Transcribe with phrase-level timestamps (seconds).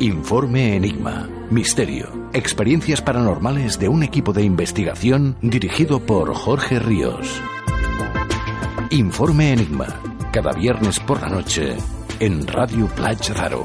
[0.00, 1.26] Informe Enigma.
[1.50, 2.28] Misterio.
[2.34, 7.40] Experiencias paranormales de un equipo de investigación dirigido por Jorge Ríos.
[8.90, 9.86] Informe Enigma.
[10.32, 11.76] Cada viernes por la noche
[12.20, 13.64] en Radio Plage Raro.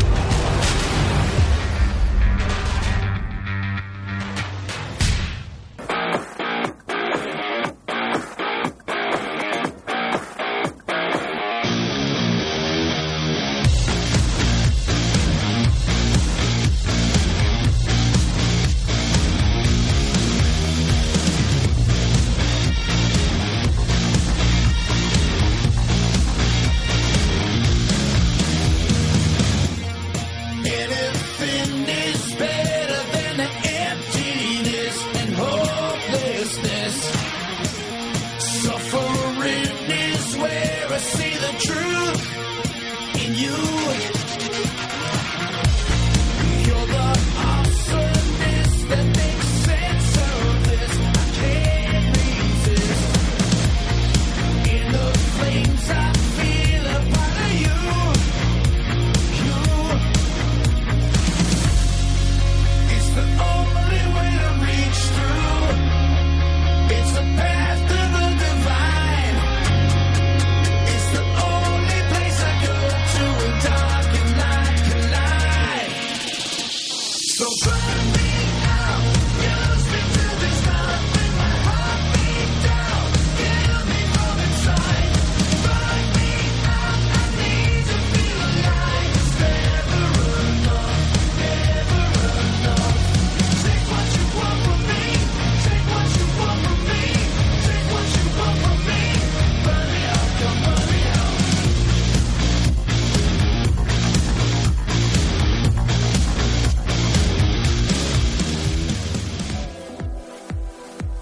[77.59, 78.30] Concentrate.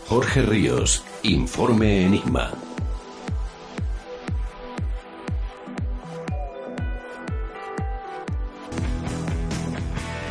[0.09, 2.51] Jorge Ríos, Informe Enigma.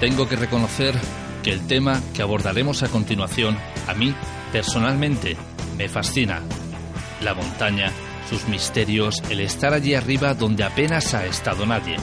[0.01, 0.97] Tengo que reconocer
[1.45, 3.57] que el tema que abordaremos a continuación,
[3.87, 4.13] a mí,
[4.51, 5.37] personalmente,
[5.77, 6.43] me fascina.
[7.23, 7.93] La montaña,
[8.29, 11.99] sus misterios, el estar allí arriba donde apenas ha estado nadie,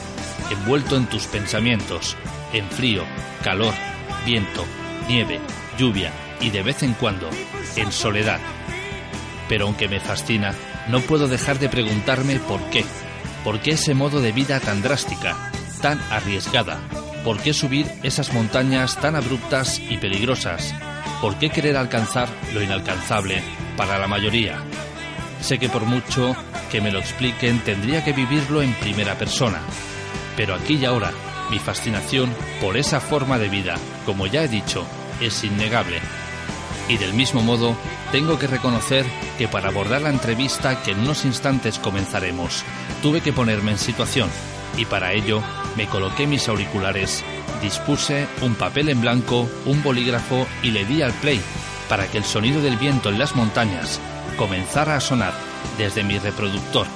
[0.49, 2.15] envuelto en tus pensamientos,
[2.53, 3.03] en frío,
[3.43, 3.73] calor,
[4.25, 4.63] viento,
[5.09, 5.41] nieve,
[5.77, 6.13] lluvia
[6.45, 7.27] y de vez en cuando,
[7.75, 8.39] en soledad.
[9.49, 10.53] Pero aunque me fascina,
[10.87, 12.85] no puedo dejar de preguntarme por qué.
[13.43, 15.35] ¿Por qué ese modo de vida tan drástica,
[15.81, 16.79] tan arriesgada?
[17.23, 20.75] ¿Por qué subir esas montañas tan abruptas y peligrosas?
[21.19, 23.41] ¿Por qué querer alcanzar lo inalcanzable
[23.75, 24.59] para la mayoría?
[25.41, 26.35] Sé que por mucho
[26.71, 29.61] que me lo expliquen tendría que vivirlo en primera persona.
[30.37, 31.11] Pero aquí y ahora,
[31.49, 32.31] mi fascinación
[32.61, 33.75] por esa forma de vida,
[34.05, 34.85] como ya he dicho,
[35.19, 35.99] es innegable.
[36.87, 37.75] Y del mismo modo,
[38.11, 39.05] tengo que reconocer
[39.37, 42.63] que para abordar la entrevista que en unos instantes comenzaremos,
[43.01, 44.29] tuve que ponerme en situación.
[44.77, 45.41] y para ello
[45.77, 47.23] me coloqué mis auriculares,
[47.61, 51.39] dispuse un papel en blanco, un bolígrafo y le di al play
[51.87, 54.01] para que el sonido del viento en las montañas
[54.37, 55.33] comenzara a sonar
[55.77, 56.87] desde mi reproductor.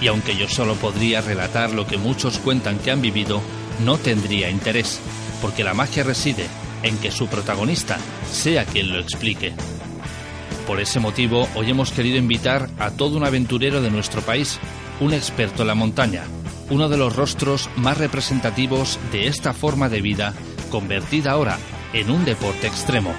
[0.00, 3.40] Y aunque yo solo podría relatar lo que muchos cuentan que han vivido,
[3.84, 5.00] no tendría interés,
[5.40, 6.48] porque la magia reside
[6.82, 7.98] en que su protagonista
[8.30, 9.52] sea quien lo explique.
[10.66, 14.58] Por ese motivo, hoy hemos querido invitar a todo un aventurero de nuestro país,
[15.00, 16.24] un experto en la montaña,
[16.70, 20.34] uno de los rostros más representativos de esta forma de vida
[20.70, 21.58] convertida ahora
[21.92, 23.12] en un deporte extremo.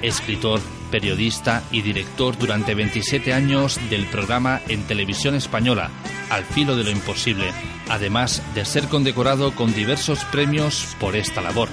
[0.00, 0.60] Escritor,
[0.90, 5.90] periodista y director durante 27 años del programa en televisión española
[6.30, 7.50] Al filo de lo imposible,
[7.88, 11.68] además de ser condecorado con diversos premios por esta labor.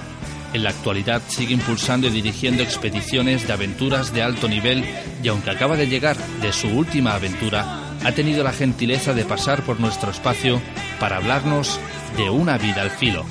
[0.52, 4.84] En la actualidad sigue impulsando y dirigiendo expediciones de aventuras de alto nivel
[5.22, 9.62] y aunque acaba de llegar de su última aventura, ha tenido la gentileza de pasar
[9.62, 10.60] por nuestro espacio
[11.00, 11.80] para hablarnos
[12.16, 13.24] de una vida al filo.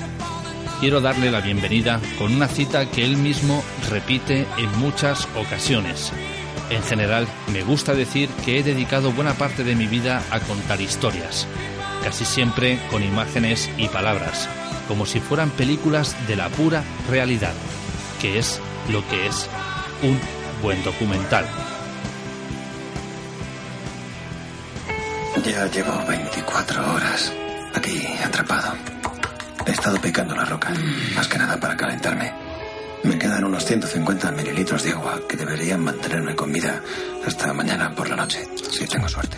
[0.80, 6.12] Quiero darle la bienvenida con una cita que él mismo repite en muchas ocasiones.
[6.72, 10.82] En general, me gusta decir que he dedicado buena parte de mi vida a contar
[10.82, 11.46] historias,
[12.04, 14.50] casi siempre con imágenes y palabras,
[14.88, 17.54] como si fueran películas de la pura realidad,
[18.20, 18.60] que es
[18.90, 19.48] lo que es
[20.04, 20.20] un
[20.62, 21.46] buen documental.
[25.46, 27.34] Ya llevo 24 horas
[27.74, 28.74] aquí atrapado.
[29.66, 30.72] He estado picando la roca,
[31.16, 32.32] más que nada para calentarme.
[33.04, 36.82] Me quedan unos 150 mililitros de agua que deberían mantenerme con vida
[37.26, 39.38] hasta mañana por la noche, si tengo suerte.